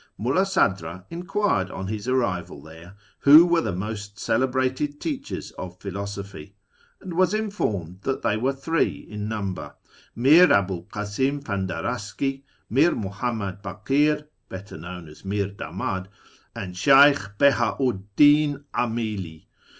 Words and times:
Mulh'i 0.17 0.45
Hadr;i 0.55 1.03
enquired 1.11 1.69
on 1.69 1.85
his 1.85 2.07
arrival 2.07 2.59
there 2.59 2.95
who 3.19 3.45
were 3.45 3.61
the 3.61 3.71
most 3.71 4.17
celebrated 4.17 4.99
teachers 4.99 5.51
of 5.59 5.79
philosophy, 5.79 6.55
and 6.99 7.13
was 7.13 7.35
informed 7.35 8.01
that 8.01 8.23
they 8.23 8.35
were 8.35 8.51
three 8.51 9.05
in 9.07 9.27
number, 9.29 9.75
Mir 10.15 10.47
Abu'l 10.51 10.85
Kiisim 10.87 11.43
Fandaraski, 11.43 12.41
Mir 12.67 12.95
Muhammad 12.95 13.61
B;ikir, 13.61 14.25
better 14.49 14.79
known 14.79 15.07
as 15.07 15.23
Mir 15.23 15.49
Damad, 15.49 16.07
and 16.55 16.75
Sheykh 16.75 17.37
Beha'u'd 17.37 18.03
Din 18.15 18.63
'Aniili. 18.73 19.45